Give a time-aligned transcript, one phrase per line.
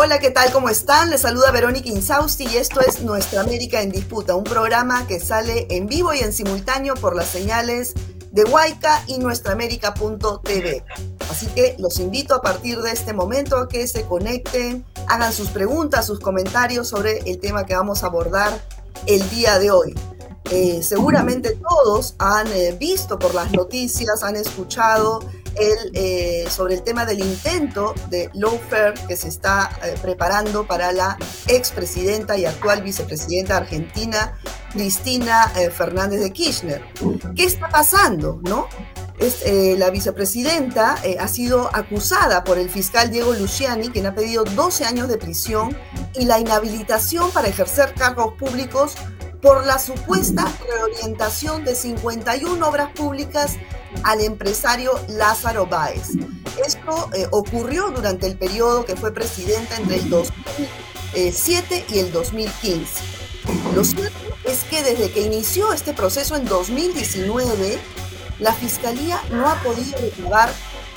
[0.00, 0.52] Hola, ¿qué tal?
[0.52, 1.10] ¿Cómo están?
[1.10, 5.66] Les saluda Verónica Insausti y esto es Nuestra América en Disputa, un programa que sale
[5.70, 7.94] en vivo y en simultáneo por las señales
[8.30, 10.84] de Huayca y nuestraamérica.tv.
[11.28, 15.48] Así que los invito a partir de este momento a que se conecten, hagan sus
[15.48, 18.56] preguntas, sus comentarios sobre el tema que vamos a abordar
[19.06, 19.96] el día de hoy.
[20.52, 25.20] Eh, seguramente todos han eh, visto por las noticias, han escuchado
[25.58, 29.70] eh, sobre el tema del intento de lawfare que se está
[30.02, 34.38] preparando para la expresidenta y actual vicepresidenta argentina,
[34.72, 36.82] Cristina Fernández de Kirchner.
[37.34, 38.40] ¿Qué está pasando?
[38.42, 38.68] ¿No?
[39.18, 39.44] Es,
[39.78, 45.08] la vicepresidenta ha sido acusada por el fiscal Diego Luciani, quien ha pedido 12 años
[45.08, 45.76] de prisión
[46.14, 48.94] y la inhabilitación para ejercer cargos públicos
[49.40, 53.56] por la supuesta reorientación de 51 obras públicas
[54.04, 56.10] al empresario Lázaro Báez.
[56.64, 62.86] Esto eh, ocurrió durante el periodo que fue presidenta entre el 2007 y el 2015.
[63.74, 67.78] Lo cierto es que desde que inició este proceso en 2019,
[68.38, 70.50] la Fiscalía no ha podido recabar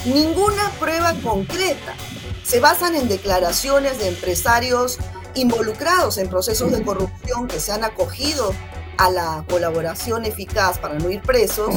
[0.06, 1.96] ninguna prueba concreta.
[2.44, 4.98] Se basan en declaraciones de empresarios
[5.36, 8.54] involucrados en procesos de corrupción que se han acogido
[8.98, 11.76] a la colaboración eficaz para no ir presos.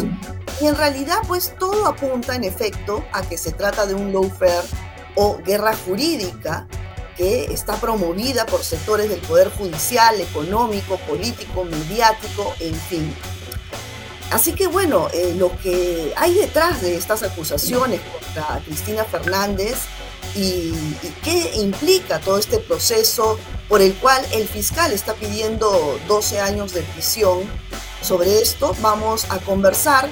[0.60, 4.66] Y en realidad, pues todo apunta en efecto a que se trata de un lawfare
[5.16, 6.66] o guerra jurídica
[7.16, 13.14] que está promovida por sectores del poder judicial, económico, político, mediático, en fin.
[14.30, 19.76] Así que bueno, eh, lo que hay detrás de estas acusaciones contra Cristina Fernández
[20.34, 20.72] y,
[21.22, 26.82] qué implica todo este proceso por el cual el fiscal está pidiendo 12 años de
[26.82, 27.40] prisión.
[28.02, 30.08] Sobre esto vamos a conversar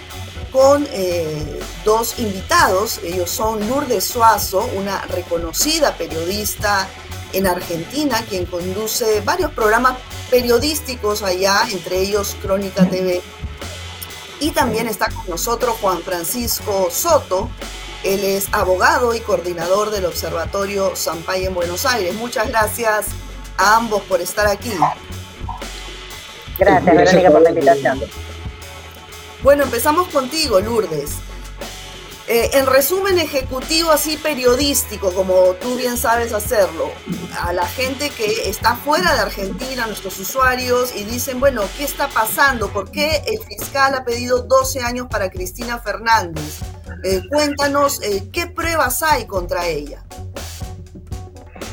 [0.50, 3.00] con eh, dos invitados.
[3.02, 6.88] Ellos son Lourdes Suazo, una reconocida periodista
[7.32, 9.96] en Argentina, quien conduce varios programas
[10.30, 13.22] periodísticos allá, entre ellos Crónica TV.
[14.40, 17.48] Y también está con nosotros Juan Francisco Soto,
[18.04, 22.14] él es abogado y coordinador del Observatorio Sampay en Buenos Aires.
[22.14, 23.06] Muchas gracias
[23.62, 24.72] a ambos por estar aquí.
[26.58, 28.00] Gracias, Verónica, por la invitación.
[29.42, 31.16] Bueno, empezamos contigo, Lourdes.
[32.28, 36.90] Eh, en resumen ejecutivo, así periodístico, como tú bien sabes hacerlo,
[37.40, 42.08] a la gente que está fuera de Argentina, nuestros usuarios, y dicen, bueno, ¿qué está
[42.08, 42.72] pasando?
[42.72, 46.60] ¿Por qué el fiscal ha pedido 12 años para Cristina Fernández?
[47.02, 50.04] Eh, cuéntanos eh, qué pruebas hay contra ella.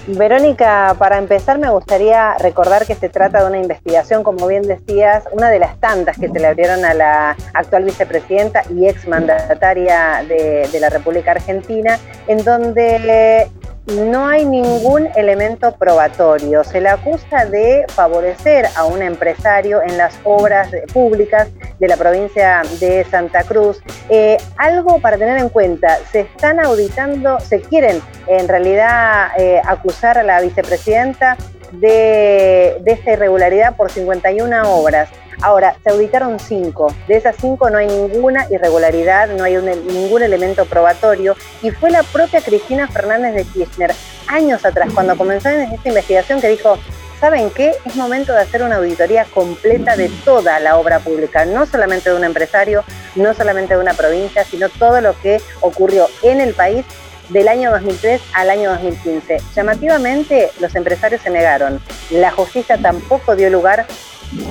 [0.07, 5.25] Verónica, para empezar me gustaría recordar que se trata de una investigación, como bien decías,
[5.31, 10.67] una de las tantas que se le abrieron a la actual vicepresidenta y exmandataria de,
[10.71, 13.49] de la República Argentina, en donde
[13.89, 16.63] no hay ningún elemento probatorio.
[16.63, 21.47] Se le acusa de favorecer a un empresario en las obras públicas
[21.79, 23.81] de la provincia de Santa Cruz.
[24.09, 30.17] Eh, algo para tener en cuenta, se están auditando, se quieren en realidad eh, acusar
[30.17, 31.37] a la vicepresidenta
[31.71, 35.09] de, de esta irregularidad por 51 obras.
[35.41, 36.93] Ahora, se auditaron cinco.
[37.07, 41.35] De esas cinco no hay ninguna irregularidad, no hay ningún elemento probatorio.
[41.61, 43.93] Y fue la propia Cristina Fernández de Kirchner,
[44.27, 46.77] años atrás, cuando comenzó en esta investigación, que dijo,
[47.19, 47.73] ¿saben qué?
[47.85, 52.15] Es momento de hacer una auditoría completa de toda la obra pública, no solamente de
[52.17, 52.83] un empresario,
[53.15, 56.85] no solamente de una provincia, sino todo lo que ocurrió en el país
[57.29, 59.37] del año 2003 al año 2015.
[59.55, 61.79] Llamativamente, los empresarios se negaron.
[62.09, 63.85] La justicia tampoco dio lugar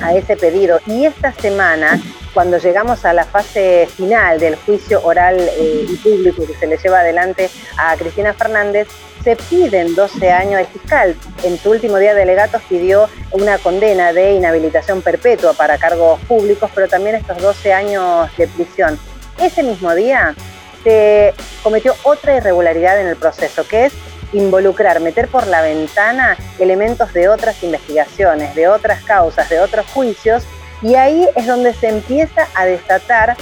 [0.02, 0.80] a ese pedido.
[0.86, 2.00] Y esta semana,
[2.34, 6.76] cuando llegamos a la fase final del juicio oral eh, y público que se le
[6.76, 8.88] lleva adelante a Cristina Fernández,
[9.22, 10.60] se piden 12 años.
[10.60, 15.78] El fiscal en su último día de legatos pidió una condena de inhabilitación perpetua para
[15.78, 18.98] cargos públicos, pero también estos 12 años de prisión.
[19.40, 20.34] Ese mismo día
[20.82, 23.92] se cometió otra irregularidad en el proceso, que es
[24.32, 30.44] involucrar, meter por la ventana elementos de otras investigaciones, de otras causas, de otros juicios,
[30.82, 33.36] y ahí es donde se empieza a desatar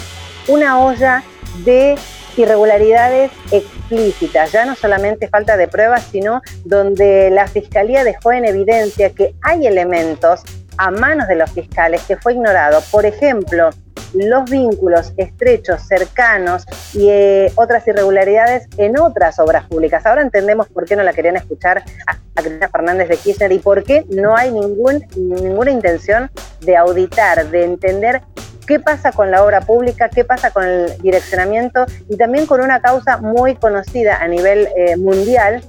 [0.48, 1.22] una olla
[1.64, 1.96] de
[2.36, 9.10] irregularidades explícitas, ya no solamente falta de pruebas, sino donde la Fiscalía dejó en evidencia
[9.10, 10.42] que hay elementos
[10.78, 12.82] a manos de los fiscales que fue ignorado.
[12.90, 13.70] Por ejemplo,
[14.14, 20.04] los vínculos estrechos, cercanos y eh, otras irregularidades en otras obras públicas.
[20.06, 23.82] Ahora entendemos por qué no la querían escuchar a, Cristina Fernández de Kirchner y por
[23.82, 28.20] qué no hay ningún, ninguna intención de auditar, de entender
[28.66, 32.80] qué pasa con la obra pública, qué pasa con el direccionamiento y también con una
[32.80, 35.62] causa muy conocida a nivel eh, mundial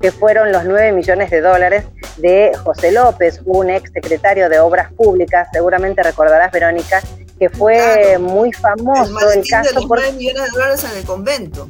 [0.00, 1.84] que fueron los 9 millones de dólares
[2.16, 7.00] de José López, un ex secretario de Obras Públicas, seguramente recordarás, Verónica,
[7.42, 11.68] que fue muy famoso el, caso de los 9 millones de dólares en el convento.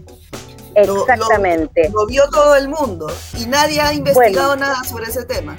[0.75, 1.89] Exactamente.
[1.89, 3.07] Lo, vio todo el mundo
[3.39, 5.57] y nadie ha investigado nada sobre ese tema.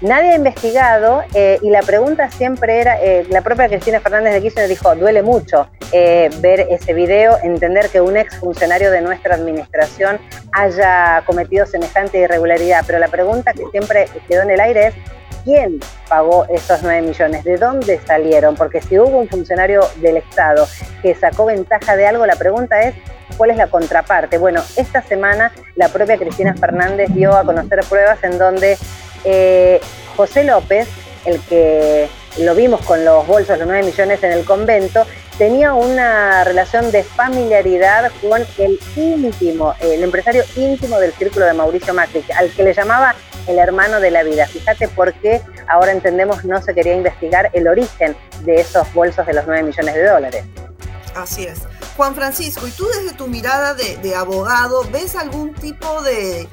[0.00, 4.40] Nadie ha investigado eh, y la pregunta siempre era, eh, la propia Cristina Fernández de
[4.40, 9.34] Kirchner dijo, duele mucho eh, ver ese video, entender que un ex funcionario de nuestra
[9.34, 10.18] administración
[10.52, 14.94] haya cometido semejante irregularidad, pero la pregunta que siempre quedó en el aire es,
[15.44, 17.44] ¿quién pagó esos 9 millones?
[17.44, 18.54] ¿De dónde salieron?
[18.54, 20.66] Porque si hubo un funcionario del Estado
[21.02, 22.94] que sacó ventaja de algo, la pregunta es,
[23.36, 24.38] ¿cuál es la contraparte?
[24.38, 28.78] Bueno, esta semana la propia Cristina Fernández dio a conocer pruebas en donde
[29.24, 29.80] eh,
[30.16, 30.88] José López,
[31.24, 32.08] el que
[32.38, 35.04] lo vimos con los bolsos, los 9 millones en el convento,
[35.36, 41.94] tenía una relación de familiaridad con el íntimo, el empresario íntimo del círculo de Mauricio
[41.94, 43.14] Macri, al que le llamaba
[43.46, 44.46] el hermano de la vida.
[44.46, 49.34] Fíjate por qué ahora entendemos no se quería investigar el origen de esos bolsos de
[49.34, 50.44] los 9 millones de dólares.
[51.14, 51.60] Así es.
[51.96, 56.48] Juan Francisco, ¿y tú desde tu mirada de, abogado ves algún tipo de,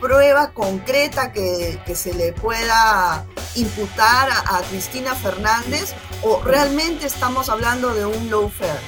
[0.00, 3.26] prueba concreta que, se le pueda
[3.56, 5.92] imputar a, Cristina Fernández
[6.22, 8.80] o realmente estamos hablando de un lawfare?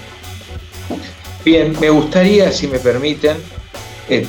[1.45, 3.37] Bien, me gustaría, si me permiten,
[4.09, 4.27] eh,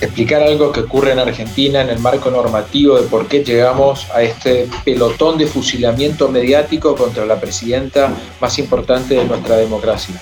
[0.00, 4.22] explicar algo que ocurre en Argentina en el marco normativo de por qué llegamos a
[4.22, 10.14] este pelotón de fusilamiento mediático contra la presidenta más importante de nuestra democracia.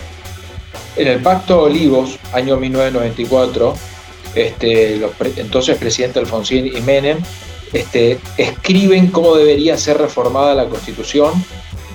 [0.96, 3.74] En el Pacto Olivos, año 1994,
[4.34, 5.00] este,
[5.36, 7.18] entonces presidente Alfonsín y Menem
[7.72, 11.32] este, escriben cómo debería ser reformada la Constitución.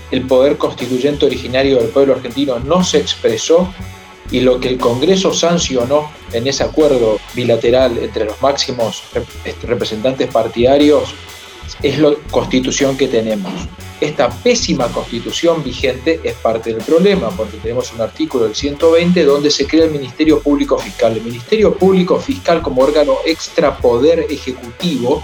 [0.10, 3.72] El poder constituyente originario del pueblo argentino no se expresó
[4.32, 9.04] y lo que el Congreso sancionó en ese acuerdo bilateral entre los máximos
[9.46, 11.14] este, representantes partidarios
[11.82, 13.54] es la constitución que tenemos.
[14.02, 19.50] Esta pésima constitución vigente es parte del problema, porque tenemos un artículo del 120 donde
[19.50, 21.14] se crea el Ministerio Público Fiscal.
[21.14, 25.24] El Ministerio Público Fiscal como órgano extrapoder ejecutivo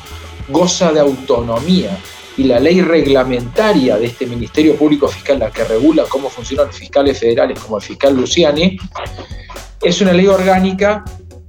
[0.50, 1.98] goza de autonomía
[2.36, 7.20] y la ley reglamentaria de este Ministerio Público Fiscal, la que regula cómo funcionan fiscales
[7.20, 8.78] federales como el fiscal Luciani,
[9.82, 11.04] es una ley orgánica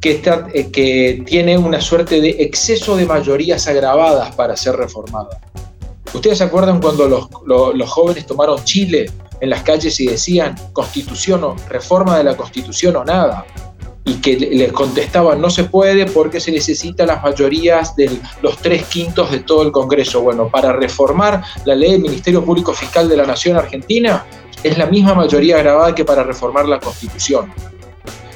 [0.04, 5.40] eh, que tiene una suerte de exceso de mayorías agravadas para ser reformada.
[6.12, 9.10] ¿Ustedes se acuerdan cuando los, jóvenes tomaron Chile
[9.40, 13.46] en las calles y decían constitución o reforma de la constitución o nada?
[14.06, 18.10] y que les contestaban no se puede porque se necesitan las mayorías de
[18.42, 20.20] los tres quintos de todo el Congreso.
[20.20, 24.26] Bueno, para reformar la ley del Ministerio Público Fiscal de la Nación Argentina
[24.62, 27.50] es la misma mayoría grabada que para reformar la Constitución.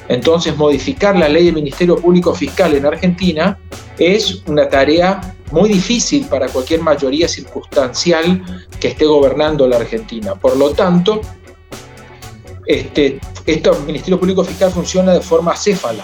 [0.09, 3.59] Entonces, modificar la ley del Ministerio Público Fiscal en Argentina
[3.99, 8.43] es una tarea muy difícil para cualquier mayoría circunstancial
[8.79, 10.33] que esté gobernando la Argentina.
[10.33, 11.21] Por lo tanto,
[12.65, 16.03] este, este Ministerio Público Fiscal funciona de forma acéfala,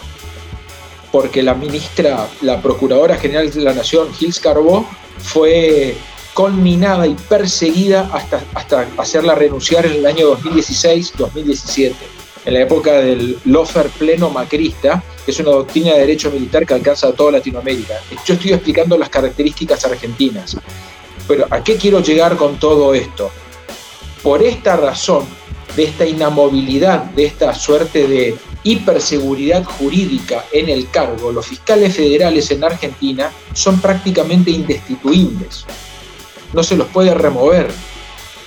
[1.11, 4.87] porque la ministra, la Procuradora General de la Nación, Gils Carbó,
[5.17, 5.97] fue
[6.35, 11.93] culminada y perseguida hasta, hasta hacerla renunciar en el año 2016-2017,
[12.45, 16.75] en la época del lofer pleno macrista, que es una doctrina de derecho militar que
[16.75, 17.95] alcanza a toda Latinoamérica.
[18.25, 20.55] Yo estoy explicando las características argentinas.
[21.27, 23.31] Pero ¿a qué quiero llegar con todo esto?
[24.21, 25.25] Por esta razón,
[25.75, 32.49] de esta inamovilidad, de esta suerte de hiperseguridad jurídica en el cargo, los fiscales federales
[32.51, 35.65] en Argentina son prácticamente indestituibles.
[36.53, 37.67] No se los puede remover.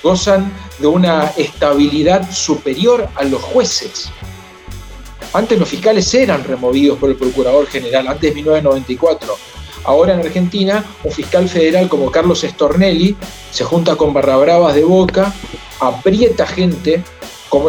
[0.03, 4.11] Gozan de una estabilidad superior a los jueces.
[5.33, 9.37] Antes los fiscales eran removidos por el Procurador General, antes de 1994.
[9.85, 13.17] Ahora en Argentina, un fiscal federal como Carlos Stornelli
[13.51, 15.33] se junta con barrabravas de boca,
[15.81, 17.03] aprieta gente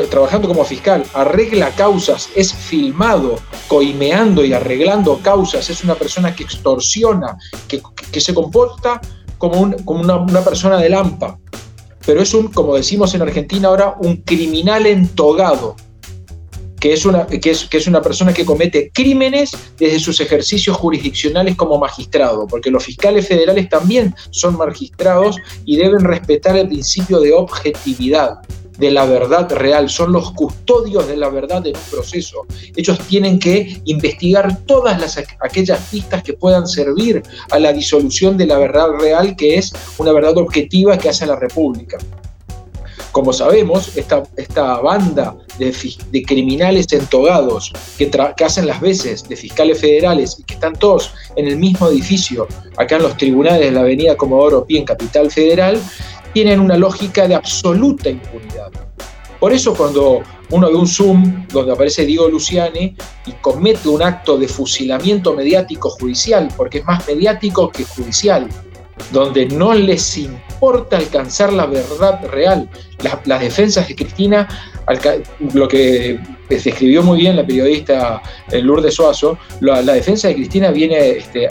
[0.09, 6.43] trabajando como fiscal, arregla causas, es filmado coimeando y arreglando causas, es una persona que
[6.43, 7.37] extorsiona,
[7.67, 7.81] que,
[8.19, 8.99] se comporta
[9.37, 11.37] como, como una, una, persona de lampa,
[12.09, 15.75] pero es un, como decimos en Argentina ahora, un criminal entogado,
[16.79, 20.75] que es, una, que, es, que es una persona que comete crímenes desde sus ejercicios
[20.75, 25.35] jurisdiccionales como magistrado, porque los fiscales federales también son magistrados
[25.65, 28.39] y deben respetar el principio de objetividad
[28.79, 32.45] de la verdad real, son los custodios de la verdad un proceso.
[32.75, 37.21] Ellos tienen que investigar todas las, aquellas pistas que puedan servir
[37.51, 41.35] a la disolución de la verdad real, que es una verdad objetiva que hace la
[41.35, 41.97] República.
[43.11, 45.75] Como sabemos, esta, esta banda de,
[46.11, 51.11] de, criminales entogados que, que, hacen las veces de fiscales federales y que están todos
[51.35, 55.31] en el mismo edificio, acá en los tribunales de la avenida Comodoro Pi en Capital
[55.31, 55.81] Federal,
[56.41, 58.71] tienen una lógica de absoluta impunidad.
[59.41, 64.37] Por eso cuando uno ve un Zoom donde aparece Diego Luciani y comete un acto
[64.37, 68.47] de fusilamiento mediático judicial, porque es más mediático que judicial,
[69.11, 72.69] donde no les importa alcanzar la verdad real.
[73.03, 74.47] Las, defensas de Cristina,
[75.53, 81.17] lo que describió muy bien la periodista eh, Lourdes Suazo, la, defensa de Cristina viene
[81.17, 81.49] este,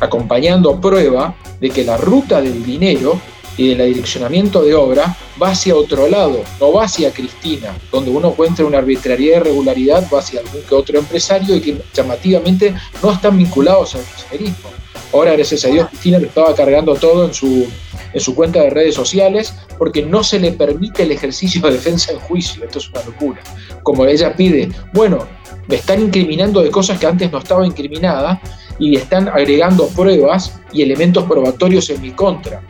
[0.00, 3.20] acompañando prueba de que la ruta del dinero
[3.56, 8.28] y del direccionamiento de obra va hacia otro lado, no va hacia Cristina, donde uno
[8.28, 13.12] encuentra una arbitrariedad y irregularidad, va hacia algún que otro empresario y que llamativamente no
[13.12, 14.70] están vinculados al kirchnerismo.
[15.12, 17.68] Ahora, gracias a Dios, Cristina lo estaba cargando todo en su,
[18.12, 22.12] en su cuenta de redes sociales porque no se le permite el ejercicio de defensa
[22.12, 22.64] en juicio.
[22.64, 23.40] Esto es una locura.
[23.84, 25.26] Como ella pide, bueno,
[25.68, 28.40] me están incriminando de cosas que antes no estaba incriminada
[28.78, 32.60] y están agregando pruebas y elementos probatorios en mi contra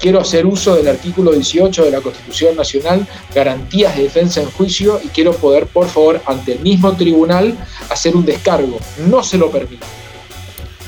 [0.00, 5.00] quiero hacer uso del artículo 18 de la Constitución Nacional, garantías de defensa en juicio,
[5.04, 7.56] y quiero poder, por favor, ante el mismo tribunal,
[7.90, 8.78] hacer un descargo.
[9.06, 9.86] No se lo permito.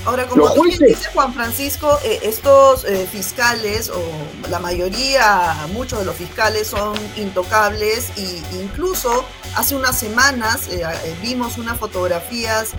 [0.04, 4.02] Ahora, como tú dice Juan Francisco, eh, estos eh, fiscales, o
[4.50, 10.83] la mayoría, muchos de los fiscales son intocables, e incluso hace unas semanas eh,
[11.23, 12.71] vimos unas fotografías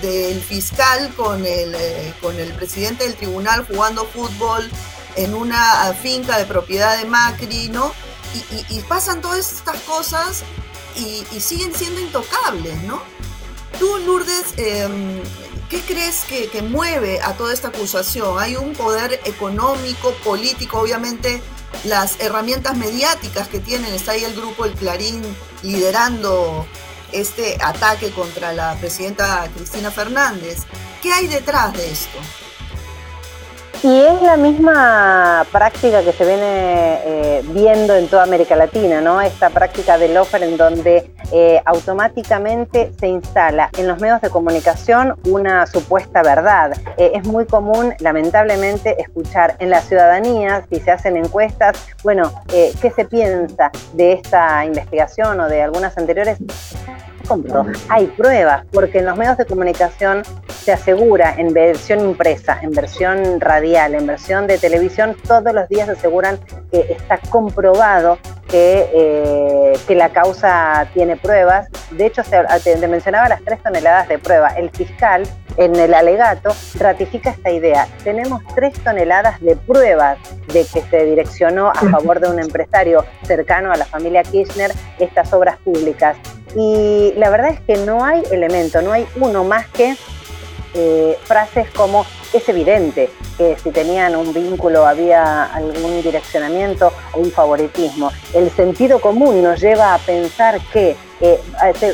[0.00, 1.76] del fiscal con el,
[2.20, 4.68] con el presidente del tribunal jugando fútbol
[5.16, 7.92] en una finca de propiedad de Macri, ¿no?
[8.70, 10.42] Y, pasan todas estas cosas
[10.96, 13.02] y, siguen siendo intocables, ¿no?
[13.78, 15.20] Tú, Lourdes, em,
[15.68, 18.38] ¿qué crees que, mueve a toda esta acusación?
[18.38, 21.42] Hay un poder económico, político, obviamente
[21.84, 25.22] las herramientas mediáticas que tienen, está ahí el grupo El Clarín
[25.62, 26.66] liderando
[27.12, 30.60] este ataque contra la presidenta Cristina Fernández.
[31.02, 32.18] ¿Qué hay detrás de esto?
[33.84, 39.20] Y es la misma práctica que se viene eh, viendo en toda América Latina, ¿no?
[39.20, 45.16] Esta práctica del offer en donde eh, automáticamente se instala en los medios de comunicación
[45.26, 46.76] una supuesta verdad.
[46.96, 52.92] Eh, es muy común, lamentablemente, escuchar en la ciudadanía, si se hacen encuestas, bueno, ¿qué
[52.94, 56.38] se piensa de esta investigación o de algunas anteriores?
[57.88, 60.22] Hay pruebas, porque en los medios de comunicación
[60.62, 65.88] se asegura en versión impresa, en versión radial, en versión de televisión, todos los días
[65.88, 66.38] aseguran
[66.70, 71.68] que está comprobado que, eh, que la causa tiene pruebas.
[71.90, 74.48] De hecho, se, te mencionaba las tres toneladas de prueba.
[74.50, 75.24] El fiscal
[75.56, 77.88] en el alegato ratifica esta idea.
[78.04, 80.18] Tenemos tres toneladas de pruebas
[80.52, 85.32] de que se direccionó a favor de un empresario cercano a la familia Kirchner estas
[85.32, 86.16] obras públicas.
[86.54, 89.96] Y la verdad es que no hay elemento, no hay uno más que
[90.74, 97.30] eh, frases como es evidente que si tenían un vínculo había algún direccionamiento o un
[97.30, 98.10] favoritismo.
[98.34, 101.40] El sentido común nos lleva a pensar que eh,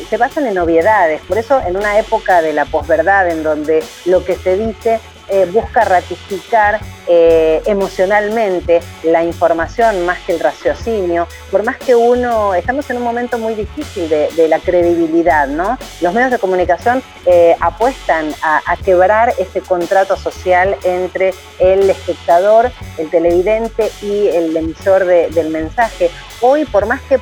[0.08, 4.25] se, basan en obviedades, por eso en una época de la posverdad en donde lo
[4.25, 11.62] que se dice eh, busca ratificar eh, emocionalmente la información más que el raciocinio, por
[11.64, 15.78] más que uno, estamos en un momento muy difícil de, la credibilidad, ¿no?
[16.00, 23.11] Los medios de comunicación eh, apuestan a, quebrar ese contrato social entre el espectador, el
[23.11, 26.11] televidente y el emisor del mensaje.
[26.40, 27.18] Hoy, por más que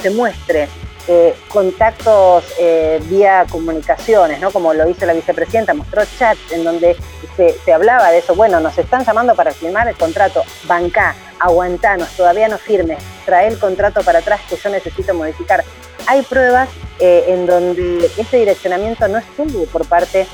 [0.00, 0.68] se muestre
[1.08, 4.50] eh, contactos eh, vía comunicaciones, ¿no?
[4.50, 6.96] Como lo hizo la vicepresidenta, mostró chats en donde
[7.36, 8.34] se, hablaba de eso.
[8.34, 10.42] Bueno, nos están llamando para firmar el contrato.
[10.64, 15.64] Bancá, aguantanos, todavía no firmes, trae el contrato para atrás que yo necesito modificar.
[16.06, 20.26] Hay pruebas eh, en donde ese direccionamiento no estuvo por parte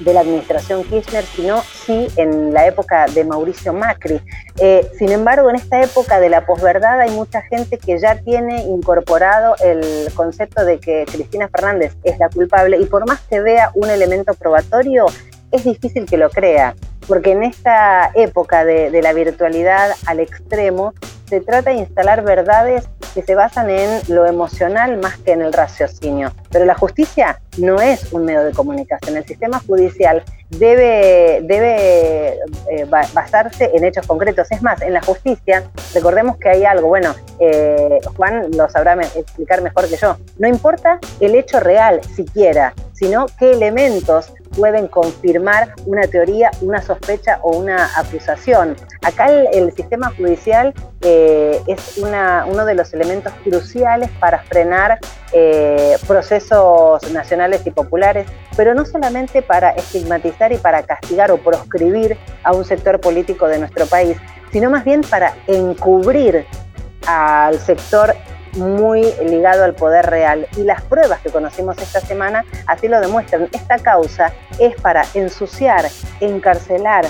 [0.00, 4.20] de la administración Kirchner, sino sí en la época de Mauricio Macri.
[4.58, 8.62] Eh, sin embargo, en esta época de la posverdad hay mucha gente que ya tiene
[8.62, 13.72] incorporado el concepto de que Cristina Fernández es la culpable y por más que vea
[13.74, 15.06] un elemento probatorio,
[15.50, 16.74] es difícil que lo crea,
[17.08, 20.94] porque en esta época de, de la virtualidad al extremo,
[21.28, 25.52] se trata de instalar verdades que se basan en lo emocional más que en el
[25.52, 26.32] raciocinio.
[26.50, 29.16] Pero la justicia no es un medio de comunicación.
[29.16, 32.38] El sistema judicial debe, debe
[32.70, 34.50] eh, basarse en hechos concretos.
[34.50, 39.62] Es más, en la justicia, recordemos que hay algo, bueno, eh, Juan lo sabrá explicar
[39.62, 46.02] mejor que yo, no importa el hecho real siquiera, sino qué elementos pueden confirmar una
[46.02, 48.76] teoría, una sospecha o una acusación.
[49.02, 54.98] Acá el, sistema judicial eh, es uno de los elementos cruciales para frenar
[55.32, 62.16] eh, procesos nacionales y populares, pero no solamente para estigmatizar y para castigar o proscribir
[62.44, 64.16] a un sector político de nuestro país,
[64.52, 66.46] sino más bien para encubrir
[67.06, 68.14] al sector
[68.56, 70.46] muy ligado al poder real.
[70.56, 73.48] Y las pruebas que conocimos esta semana así lo demuestran.
[73.52, 75.86] Esta causa es para ensuciar,
[76.20, 77.06] encarcelar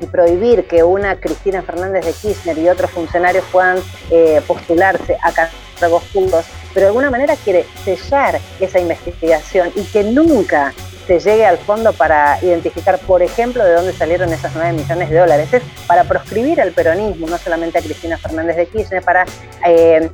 [0.00, 3.78] y prohibir que una Cristina Fernández de Kirchner y otros funcionarios puedan
[4.10, 10.04] eh, postularse a cargos públicos, pero de alguna manera quiere sellar esa investigación y que
[10.04, 10.72] nunca
[11.08, 15.16] se llegue al fondo para identificar, por ejemplo, de dónde salieron esos 9 millones de
[15.16, 15.54] dólares.
[15.54, 19.24] Es para proscribir al peronismo, no solamente a Cristina Fernández de Kirchner, para
[19.66, 20.10] eh,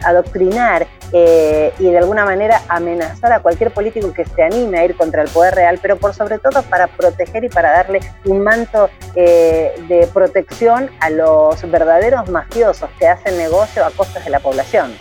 [0.00, 4.96] adoctrinar eh, y de alguna manera amenazar a cualquier político que se anime a ir
[4.96, 8.88] contra el poder real, pero por sobre todo para proteger y para darle un manto
[9.14, 14.96] eh, de protección a los verdaderos mafiosos que hacen negocio a costas de la población.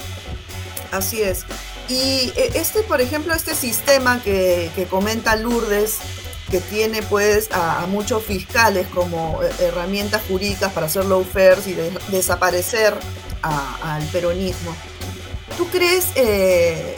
[0.92, 1.46] Así es.
[1.88, 5.98] Y eh, este, por ejemplo, este sistema que, comenta Lourdes,
[6.50, 11.76] que tiene pues a, muchos fiscales como eh, herramientas jurídicas para hacer lawfare y
[12.12, 12.98] desaparecer
[13.42, 14.76] al peronismo.
[15.58, 16.98] ¿Tú crees, eh,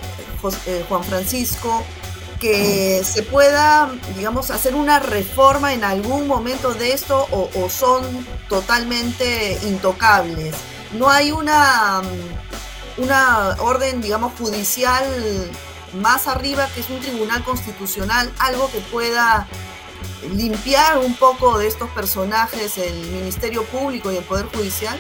[0.90, 1.84] Juan Francisco,
[2.40, 8.04] que se pueda, digamos, hacer una reforma en algún momento de esto o son
[8.50, 10.54] totalmente intocables?
[10.94, 12.04] No hay una
[12.98, 15.04] una orden, digamos, judicial
[16.02, 19.48] más arriba, que es un tribunal constitucional, algo que pueda
[20.36, 24.98] limpiar un poco de estos personajes el Ministerio Público y el Poder Judicial?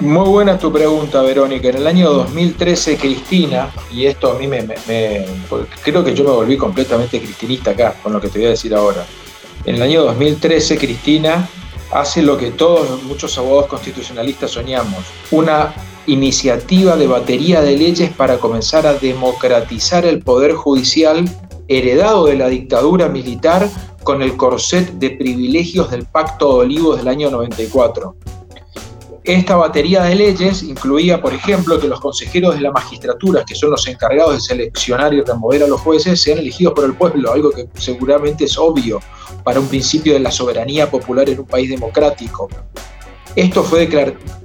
[0.00, 1.68] Muy buena tu pregunta, Verónica.
[1.68, 4.66] En el año 2013, Cristina, y esto a mí me,
[5.82, 8.74] creo que yo me volví completamente cristinista acá, con lo que te voy a decir
[8.74, 9.06] ahora.
[9.64, 11.48] En el año 2013, Cristina
[11.92, 15.72] hace lo que todos, muchos abogados constitucionalistas soñamos, una
[16.06, 21.24] iniciativa de batería de leyes para comenzar a democratizar el poder judicial
[21.68, 23.68] heredado de la dictadura militar
[24.04, 28.14] con el corset de privilegios del Pacto de Olivos del año 94.
[29.24, 33.70] Esta batería de leyes incluía, por ejemplo, que los consejeros de la magistratura, que son
[33.70, 37.50] los encargados de seleccionar y remover a los jueces, sean elegidos por el pueblo, algo
[37.50, 39.00] que seguramente es obvio
[39.42, 42.48] para un principio de la soberanía popular en un país democrático.
[43.36, 43.86] Esto fue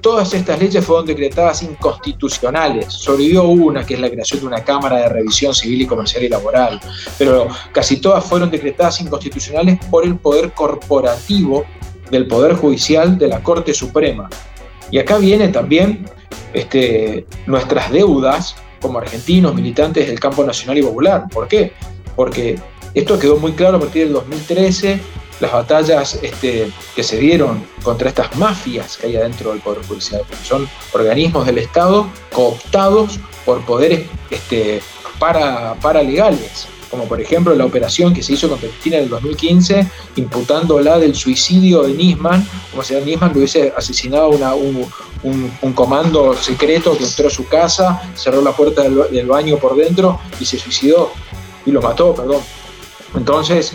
[0.01, 2.91] todas estas leyes fueron decretadas inconstitucionales.
[2.91, 6.27] Sobrevivió una, que es la creación de una Cámara de Revisión Civil y Comercial y
[6.27, 6.77] Laboral,
[7.17, 11.65] pero casi todas fueron decretadas inconstitucionales por el poder corporativo
[12.09, 14.29] del Poder Judicial de la Corte Suprema.
[14.91, 16.05] Y acá viene también
[16.53, 21.27] este, nuestras deudas como argentinos, militantes del campo nacional y popular.
[21.31, 21.71] ¿Por qué?
[22.17, 22.59] Porque
[22.93, 24.99] esto quedó muy claro a partir del 2013
[25.41, 30.21] las batallas este, que se dieron contra estas mafias que hay adentro del Poder Judicial,
[30.27, 34.81] porque son organismos del Estado cooptados por poderes este,
[35.19, 39.87] para, paralegales, como por ejemplo la operación que se hizo contra Cristina en el 2015,
[40.17, 47.27] imputándola del suicidio de Nisman, como si Nisman hubiese asesinado un, comando secreto que entró
[47.27, 51.11] a su casa, cerró la puerta del, del baño por dentro y se suicidó,
[51.65, 52.41] y lo mató, perdón.
[53.15, 53.73] Entonces,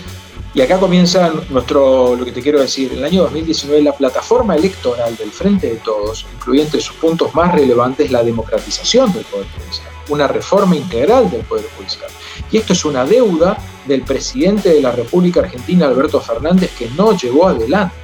[0.56, 2.90] y acá comienza nuestro, lo que te quiero decir.
[2.90, 7.34] En el año 2019 la plataforma electoral del Frente de Todos incluye entre sus puntos
[7.34, 12.10] más relevantes la democratización del Poder Judicial, una reforma integral del Poder Judicial.
[12.50, 17.14] Y esto es una deuda del presidente de la República Argentina, Alberto Fernández, que no
[17.14, 17.94] llevó adelante.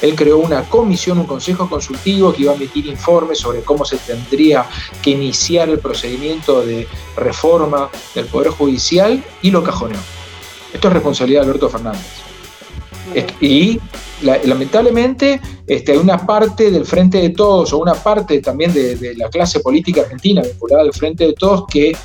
[0.00, 3.98] Él creó una comisión, un consejo consultivo que iba a emitir informes sobre cómo se
[3.98, 4.64] tendría
[5.02, 10.00] que iniciar el procedimiento de reforma del Poder Judicial y lo cajoneó.
[10.72, 12.22] Esto es responsabilidad de Alberto Fernández.
[13.40, 13.78] Y
[14.22, 19.28] lamentablemente este, hay una parte del Frente de Todos o una parte también de, la
[19.28, 21.96] clase política argentina vinculada al Frente de Todos que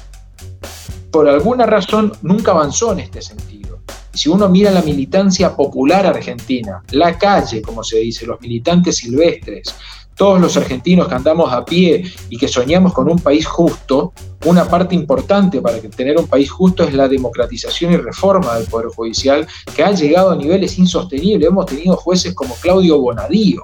[1.11, 3.79] por alguna razón nunca avanzó en este sentido.
[4.13, 9.75] Si uno mira la militancia popular argentina, la calle, como se dice, los militantes silvestres,
[10.17, 14.11] todos los argentinos que andamos a pie y que soñamos con un país justo,
[14.45, 18.87] una parte importante para tener un país justo es la democratización y reforma del Poder
[18.87, 21.47] Judicial, que ha llegado a niveles insostenibles.
[21.47, 23.61] Hemos tenido jueces como Claudio Bonadío,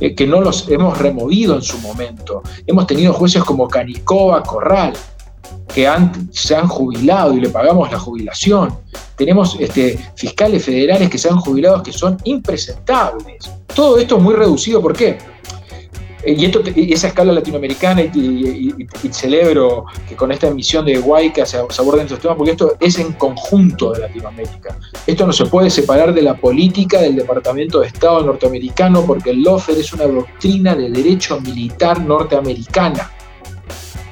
[0.00, 2.42] eh, que no los hemos removido en su momento.
[2.66, 4.94] Hemos tenido jueces como Canicova, Corral,
[5.74, 5.86] que
[6.30, 8.74] se han jubilado y le pagamos la jubilación.
[9.16, 13.50] Tenemos este, fiscales federales que se han jubilado que son impresentables.
[13.74, 15.33] Todo esto muy reducido, ¿por qué?
[16.26, 18.74] Y, esto, esa escala latinoamericana, y,
[19.10, 22.98] celebro que con esta emisión de Huayca se, se aborden estos temas, porque esto es
[22.98, 24.76] en conjunto de Latinoamérica.
[25.06, 29.42] Esto no se puede separar de la política del Departamento de Estado norteamericano, porque el
[29.42, 33.10] Lofer es una doctrina de derecho militar norteamericana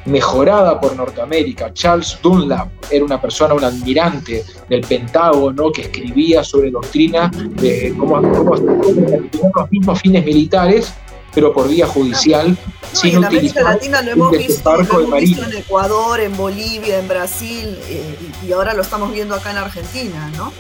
[0.05, 1.73] mejorada por Norteamérica.
[1.73, 8.21] Charles Dunlap era una persona, un admirante del Pentágono que escribía sobre doctrina de cómo,
[8.21, 10.93] cómo los mismos fines militares,
[11.35, 12.57] pero por vía judicial.
[12.93, 18.17] sin en América Latina lo hemos, visto, en Ecuador, en Bolivia, en Brasil, eh,
[18.47, 20.53] y ahora lo estamos viendo acá en Argentina, ¿no?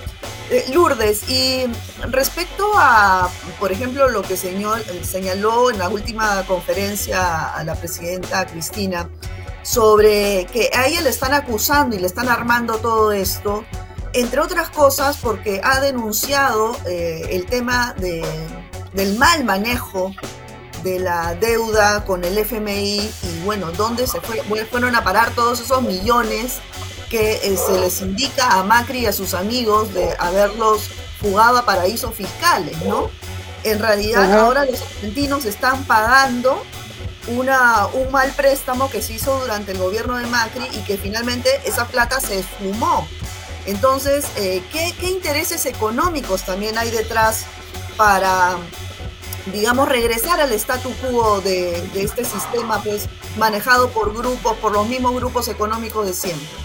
[0.50, 1.64] Eh, Lourdes, y
[2.10, 9.08] respecto a, por ejemplo, lo que señaló en la última conferencia a la presidenta Cristina,
[9.62, 13.64] sobre que a ella le están acusando y le están armando todo esto,
[14.12, 20.12] entre otras cosas porque ha denunciado eh, el tema del mal manejo
[20.82, 25.82] de la deuda con el FMI y bueno, dónde se fueron a parar todos esos
[25.82, 26.58] millones
[27.10, 30.88] que eh, se les indica a Macri y a sus amigos de haberlos
[31.20, 33.10] jugado a paraísos fiscales, ¿no?
[33.64, 36.62] En realidad ahora los argentinos están pagando
[37.28, 41.48] una, un mal préstamo que se hizo durante el gobierno de Macri y que finalmente
[41.64, 43.06] esa plata se esfumó.
[43.66, 47.44] Entonces, eh, ¿qué, intereses económicos también hay detrás
[47.96, 48.56] para,
[49.46, 54.88] digamos, regresar al statu quo de, de este sistema pues, manejado por grupos, por los
[54.88, 56.61] mismos grupos económicos de siempre?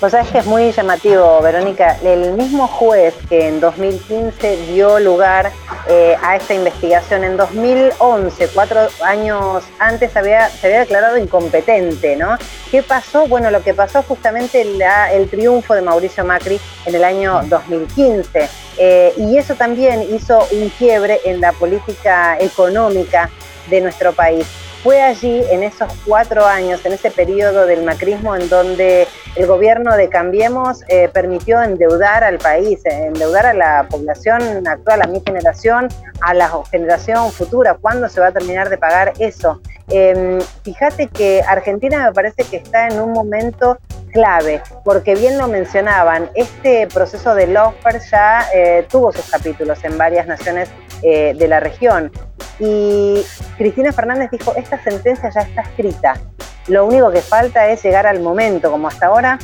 [0.00, 1.98] Pues sabes que es muy llamativo, Verónica.
[2.04, 5.50] El mismo juez que en 2015 dio lugar
[5.88, 12.38] eh, a esta investigación, en 2011, cuatro años antes, había, se había declarado incompetente, ¿no?
[12.70, 13.26] ¿Qué pasó?
[13.26, 18.48] Bueno, lo que pasó justamente la, el triunfo de Mauricio Macri en el año 2015.
[18.78, 23.30] Eh, y eso también hizo un quiebre en la política económica
[23.68, 24.46] de nuestro país
[24.82, 29.96] fue allí, en esos cuatro años, en ese periodo del macrismo, en donde el gobierno
[29.96, 35.88] de Cambiemos eh, permitió endeudar al país, endeudar a la población actual, a mi generación,
[36.20, 37.76] a la generación futura.
[37.80, 39.60] ¿Cuándo se va a terminar de pagar eso?
[39.90, 43.78] Em, fíjate que Argentina me parece que está en un momento
[44.12, 49.98] clave, porque bien lo mencionaban, este proceso de lawfare ya eh, tuvo sus capítulos en
[49.98, 50.68] varias naciones
[51.02, 52.10] eh, de la región.
[52.58, 53.22] Y
[53.56, 56.14] Cristina Fernández dijo, esta sentencia ya está escrita,
[56.68, 59.38] lo único que falta es llegar al momento, como hasta ahora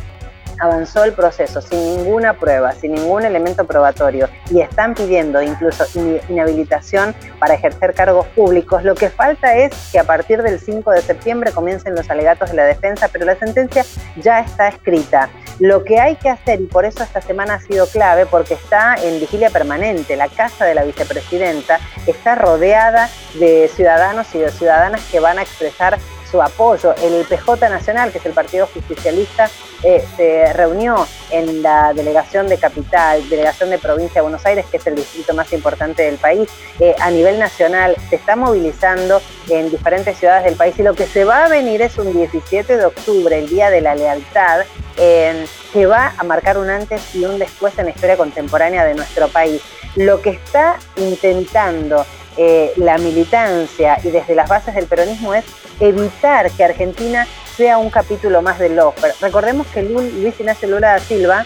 [0.60, 5.84] avanzó el proceso sin ninguna prueba, sin ningún elemento probatorio y están pidiendo incluso
[6.28, 11.02] inhabilitación para ejercer cargos públicos, lo que falta es que a partir del 5 de
[11.02, 13.84] septiembre comiencen los alegatos de la defensa, pero la sentencia
[14.16, 15.28] ya está escrita.
[15.60, 18.96] Lo que hay que hacer, y por eso esta semana ha sido clave, porque está
[18.96, 25.00] en vigilia permanente, la casa de la vicepresidenta está rodeada de ciudadanos y de ciudadanas
[25.10, 25.98] que van a expresar
[26.34, 26.96] su apoyo.
[27.00, 29.48] El PJ Nacional, que es el Partido Justicialista,
[29.84, 34.78] eh, se reunió en la delegación de Capital, delegación de Provincia de Buenos Aires, que
[34.78, 36.48] es el distrito más importante del país.
[36.80, 41.06] Eh, a nivel nacional se está movilizando en diferentes ciudades del país y lo que
[41.06, 44.64] se va a venir es un 17 de octubre, el Día de la Lealtad,
[44.96, 49.28] que va a marcar un antes y un después en la historia contemporánea de nuestro
[49.28, 49.62] país.
[49.94, 52.04] Lo que está intentando
[52.36, 55.44] eh, la militancia y desde las bases del peronismo es
[55.80, 59.14] evitar que Argentina sea un capítulo más del Lofer.
[59.20, 61.44] Recordemos que Luis Ignacio Lula da Silva,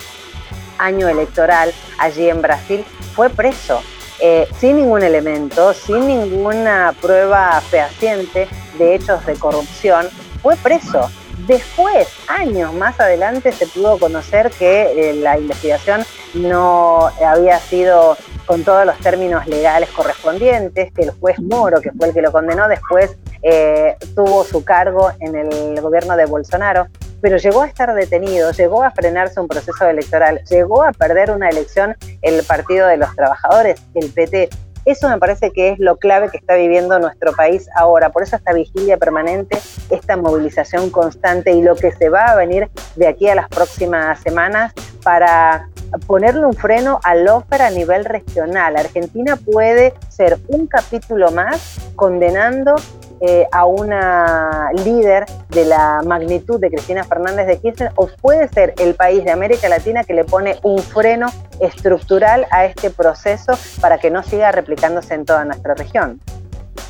[0.79, 3.83] año electoral allí en Brasil, fue preso.
[4.21, 10.09] Eh, sin ningún elemento, sin ninguna prueba fehaciente de hechos de corrupción,
[10.43, 11.09] fue preso.
[11.47, 18.17] Después, años más adelante, se pudo conocer que eh, la investigación no había sido
[18.49, 22.33] con todos los términos legales correspondientes, que el juez Moro, que fue el que lo
[22.33, 26.87] condenó, después eh, tuvo su cargo en el gobierno de Bolsonaro,
[27.21, 31.51] pero llegó a estar detenido, llegó a frenarse un proceso electoral, llegó a perder una
[31.51, 34.49] elección el Partido de los Trabajadores, el PT.
[34.87, 38.09] Eso me parece que es lo clave que está viviendo nuestro país ahora.
[38.09, 39.59] Por eso esta vigilia permanente,
[39.91, 44.19] esta movilización constante y lo que se va a venir de aquí a las próximas
[44.21, 45.69] semanas para
[46.07, 48.77] ponerle un freno al ópera a nivel regional.
[48.77, 52.75] Argentina puede ser un capítulo más condenando
[53.21, 58.75] eh, a una líder de la magnitud de Cristina Fernández de Kirchner o puede ser
[58.79, 61.27] el país de América Latina que le pone un freno
[61.61, 66.21] estructural a este proceso para que no siga replicándose en toda nuestra región.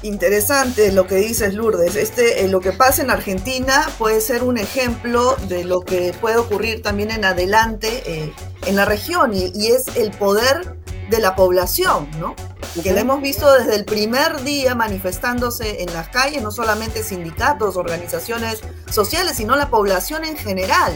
[0.03, 1.97] Interesante lo que dices, Lourdes.
[1.97, 6.37] Este, eh, lo que pasa en Argentina puede ser un ejemplo de lo que puede
[6.37, 8.33] ocurrir también en adelante eh,
[8.67, 10.77] en la región y, es el poder
[11.11, 12.37] de la población, ¿no?
[12.83, 17.77] que la hemos visto desde el primer día manifestándose en las calles, no solamente sindicatos,
[17.77, 20.93] organizaciones sociales, sino la población en general.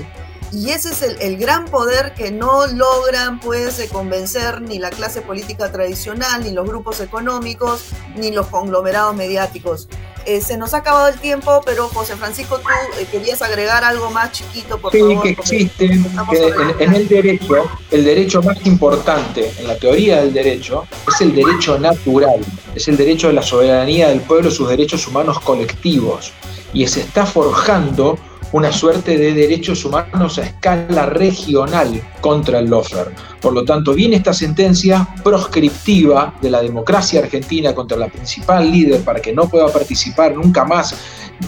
[0.52, 5.72] Y ese es el, gran poder que no logran pues convencer ni la clase política
[5.72, 7.86] tradicional, ni los grupos económicos,
[8.16, 9.88] ni los conglomerados mediáticos.
[10.26, 12.68] Eh, se nos ha acabado el tiempo, pero José Francisco, tú
[13.00, 18.42] eh, querías agregar algo más chiquito, por sí, que existe en, el derecho, el derecho
[18.42, 22.40] más importante en la teoría del derecho es el derecho natural,
[22.74, 26.32] es el derecho de la soberanía del pueblo, sus derechos humanos colectivos.
[26.74, 28.16] Y se está forjando
[28.52, 33.12] una suerte de derechos humanos a escala regional contra el lofer.
[33.40, 39.02] Por lo tanto, viene esta sentencia proscriptiva de la democracia argentina contra la principal líder
[39.02, 40.94] para que no pueda participar nunca más,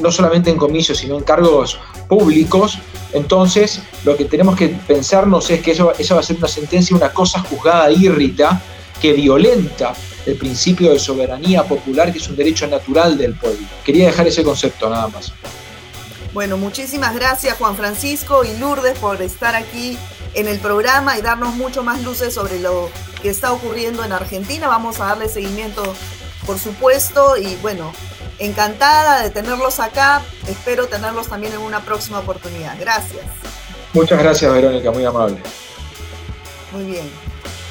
[0.01, 2.79] no solamente en comicios, sino en cargos públicos.
[3.13, 6.97] Entonces, lo que tenemos que pensarnos es que eso, esa va a ser una sentencia,
[6.97, 8.61] una cosa juzgada írrita
[9.01, 9.93] que violenta
[10.27, 13.67] el principio de soberanía popular, que es un derecho natural del pueblo.
[13.85, 15.33] Quería dejar ese concepto nada más.
[16.35, 19.97] Bueno, muchísimas gracias Juan Francisco y Lourdes por estar aquí
[20.35, 22.91] en el programa y darnos mucho más luces sobre lo
[23.23, 24.67] que está ocurriendo en Argentina.
[24.67, 25.85] Vamos a darle seguimiento,
[26.45, 27.93] por supuesto, y bueno,
[28.41, 30.23] encantada de tenerlos acá.
[30.49, 32.77] Espero tenerlos también en una próxima oportunidad.
[32.81, 33.25] Gracias.
[33.93, 35.39] Muchas gracias, Verónica, muy amable.
[36.73, 37.09] Muy bien.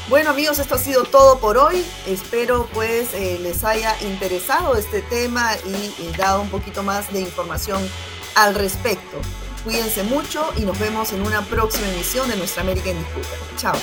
[0.07, 1.83] Bueno amigos, esto ha sido todo por hoy.
[2.07, 7.81] Espero pues eh, les haya interesado este tema y dado un poquito más de información
[8.35, 9.17] al respecto.
[9.63, 13.27] Cuídense mucho y nos vemos en una próxima emisión de Nuestra América en Disputa.
[13.57, 13.75] Chao.